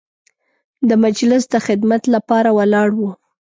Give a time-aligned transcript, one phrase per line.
[0.87, 3.09] د مجلس د خدمت لپاره ولاړ وو.